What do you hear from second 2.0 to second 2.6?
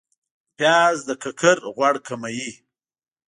کموي